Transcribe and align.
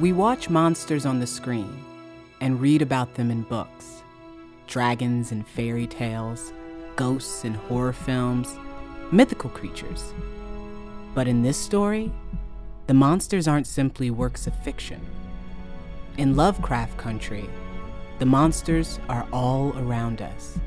We 0.00 0.12
watch 0.12 0.50
monsters 0.50 1.06
on 1.06 1.20
the 1.20 1.26
screen 1.26 1.72
and 2.40 2.60
read 2.60 2.82
about 2.82 3.14
them 3.14 3.30
in 3.30 3.42
books 3.42 4.02
dragons 4.66 5.30
and 5.30 5.46
fairy 5.46 5.86
tales, 5.86 6.52
ghosts 6.96 7.44
in 7.44 7.54
horror 7.54 7.92
films, 7.92 8.58
mythical 9.12 9.50
creatures. 9.50 10.12
But 11.14 11.28
in 11.28 11.42
this 11.42 11.56
story, 11.56 12.10
the 12.88 12.94
monsters 12.94 13.46
aren't 13.46 13.68
simply 13.68 14.10
works 14.10 14.48
of 14.48 14.64
fiction. 14.64 15.00
In 16.18 16.34
Lovecraft 16.34 16.98
Country, 16.98 17.48
the 18.18 18.26
monsters 18.26 18.98
are 19.08 19.28
all 19.32 19.78
around 19.78 20.22
us, 20.22 20.58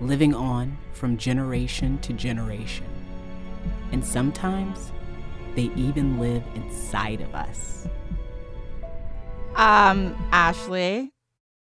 living 0.00 0.34
on 0.34 0.76
from 0.92 1.16
generation 1.16 1.98
to 1.98 2.12
generation. 2.14 2.86
And 3.92 4.04
sometimes 4.04 4.90
they 5.54 5.70
even 5.76 6.18
live 6.18 6.42
inside 6.56 7.20
of 7.20 7.32
us. 7.32 7.86
Um, 9.56 10.14
Ashley, 10.32 11.12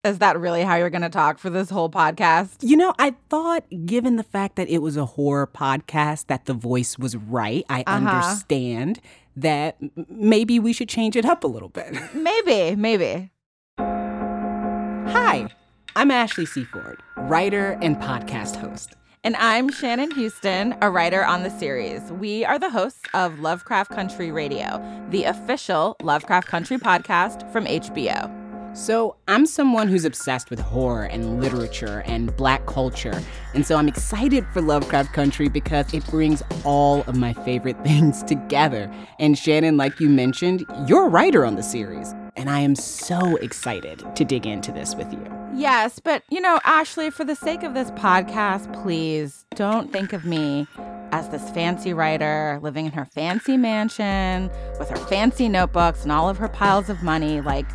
is 0.03 0.19
that 0.19 0.39
really 0.39 0.63
how 0.63 0.75
you're 0.75 0.89
going 0.89 1.01
to 1.03 1.09
talk 1.09 1.37
for 1.37 1.49
this 1.49 1.69
whole 1.69 1.89
podcast? 1.89 2.57
You 2.61 2.75
know, 2.77 2.93
I 2.97 3.15
thought, 3.29 3.63
given 3.85 4.15
the 4.15 4.23
fact 4.23 4.55
that 4.55 4.67
it 4.69 4.79
was 4.79 4.97
a 4.97 5.05
horror 5.05 5.45
podcast, 5.47 6.27
that 6.27 6.45
the 6.45 6.53
voice 6.53 6.97
was 6.97 7.15
right. 7.15 7.63
I 7.69 7.81
Uh-huh. 7.85 7.97
understand 7.97 8.99
that 9.35 9.77
maybe 10.09 10.59
we 10.59 10.73
should 10.73 10.89
change 10.89 11.15
it 11.15 11.25
up 11.25 11.43
a 11.43 11.47
little 11.47 11.69
bit. 11.69 11.95
Maybe, 12.13 12.75
maybe. 12.75 13.29
Hi, 13.79 15.47
I'm 15.95 16.11
Ashley 16.11 16.45
C. 16.45 16.63
Ford, 16.65 17.01
writer 17.17 17.77
and 17.81 17.95
podcast 17.97 18.55
host. 18.57 18.95
And 19.23 19.35
I'm 19.35 19.69
Shannon 19.69 20.09
Houston, 20.09 20.75
a 20.81 20.89
writer 20.89 21.23
on 21.23 21.43
the 21.43 21.51
series. 21.51 22.01
We 22.13 22.43
are 22.43 22.57
the 22.57 22.71
hosts 22.71 23.03
of 23.13 23.39
Lovecraft 23.39 23.91
Country 23.91 24.31
Radio, 24.31 24.83
the 25.11 25.25
official 25.25 25.95
Lovecraft 26.01 26.47
Country 26.47 26.79
podcast 26.79 27.47
from 27.51 27.65
HBO. 27.65 28.35
So, 28.75 29.17
I'm 29.27 29.45
someone 29.45 29.89
who's 29.89 30.05
obsessed 30.05 30.49
with 30.49 30.59
horror 30.59 31.03
and 31.03 31.39
literature 31.39 32.01
and 32.07 32.35
black 32.35 32.65
culture. 32.65 33.21
And 33.53 33.63
so, 33.63 33.75
I'm 33.75 33.87
excited 33.87 34.43
for 34.53 34.61
Lovecraft 34.61 35.13
Country 35.13 35.49
because 35.49 35.93
it 35.93 36.03
brings 36.07 36.41
all 36.63 37.03
of 37.03 37.15
my 37.15 37.33
favorite 37.33 37.77
things 37.83 38.23
together. 38.23 38.91
And, 39.19 39.37
Shannon, 39.37 39.77
like 39.77 39.99
you 39.99 40.09
mentioned, 40.09 40.65
you're 40.87 41.05
a 41.05 41.09
writer 41.09 41.45
on 41.45 41.57
the 41.57 41.63
series. 41.63 42.15
And 42.37 42.49
I 42.49 42.61
am 42.61 42.73
so 42.75 43.35
excited 43.35 44.03
to 44.15 44.25
dig 44.25 44.47
into 44.47 44.71
this 44.71 44.95
with 44.95 45.13
you. 45.13 45.40
Yes, 45.53 45.99
but 45.99 46.23
you 46.29 46.39
know, 46.41 46.59
Ashley, 46.63 47.09
for 47.09 47.23
the 47.23 47.35
sake 47.35 47.63
of 47.63 47.73
this 47.73 47.91
podcast, 47.91 48.71
please 48.81 49.45
don't 49.55 49.91
think 49.91 50.13
of 50.13 50.25
me 50.25 50.67
as 51.11 51.29
this 51.29 51.49
fancy 51.51 51.93
writer 51.93 52.59
living 52.63 52.85
in 52.85 52.91
her 52.93 53.05
fancy 53.05 53.57
mansion 53.57 54.49
with 54.79 54.89
her 54.89 54.95
fancy 54.95 55.49
notebooks 55.49 56.03
and 56.03 56.11
all 56.11 56.29
of 56.29 56.37
her 56.37 56.47
piles 56.47 56.89
of 56.89 57.03
money. 57.03 57.41
Like, 57.41 57.65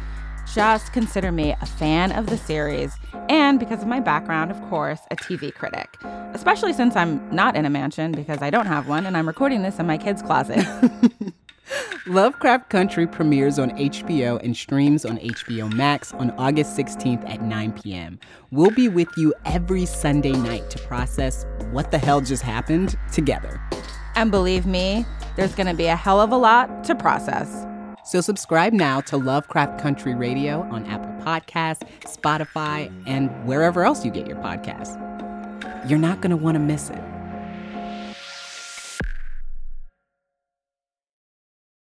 just 0.55 0.92
consider 0.92 1.30
me 1.30 1.55
a 1.60 1.66
fan 1.66 2.12
of 2.12 2.27
the 2.27 2.38
series 2.38 2.92
and 3.28 3.58
because 3.58 3.83
of 3.83 3.88
my 3.88 4.00
background, 4.00 4.50
of 4.50 4.61
course, 4.68 5.00
a 5.11 5.16
TV 5.16 5.52
critic. 5.52 5.96
Especially 6.33 6.72
since 6.72 6.96
I'm 6.96 7.28
not 7.34 7.56
in 7.56 7.66
a 7.66 7.70
mansion 7.70 8.12
because 8.12 8.40
I 8.40 8.50
don't 8.50 8.66
have 8.66 8.88
one 8.88 9.06
and 9.06 9.16
I'm 9.16 9.27
recording 9.27 9.62
this 9.62 9.78
in 9.78 9.86
my 9.86 9.98
kid's 9.98 10.22
closet. 10.22 10.64
Lovecraft 12.08 12.70
Country 12.70 13.04
premieres 13.04 13.58
on 13.58 13.70
HBO 13.72 14.40
and 14.44 14.56
streams 14.56 15.04
on 15.04 15.18
HBO 15.18 15.72
Max 15.74 16.12
on 16.14 16.30
August 16.38 16.78
16th 16.78 17.28
at 17.28 17.42
9 17.42 17.72
p.m. 17.72 18.20
We'll 18.52 18.70
be 18.70 18.88
with 18.88 19.08
you 19.16 19.34
every 19.44 19.86
Sunday 19.86 20.30
night 20.30 20.70
to 20.70 20.78
process 20.78 21.44
what 21.72 21.90
the 21.90 21.98
hell 21.98 22.20
just 22.20 22.44
happened 22.44 22.96
together. 23.12 23.61
and 24.14 24.30
believe 24.30 24.66
me, 24.66 25.05
there's 25.34 25.55
going 25.56 25.66
to 25.66 25.74
be 25.74 25.86
a 25.86 25.96
hell 25.96 26.20
of 26.20 26.30
a 26.30 26.36
lot 26.36 26.84
to 26.84 26.95
process. 26.95 27.66
So 28.05 28.20
subscribe 28.20 28.72
now 28.72 29.00
to 29.02 29.16
Lovecraft 29.16 29.80
Country 29.80 30.14
Radio 30.14 30.62
on 30.70 30.86
Apple 30.86 31.11
Podcasts, 31.24 31.83
Spotify, 32.05 32.89
and 33.06 33.30
wherever 33.46 33.84
else 33.84 34.05
you 34.05 34.12
get 34.12 34.28
your 34.28 34.36
podcasts. 34.36 34.95
You're 35.90 35.98
not 35.98 36.20
going 36.20 36.30
to 36.30 36.36
want 36.36 36.55
to 36.55 36.61
miss 36.61 36.89
it. 36.89 37.02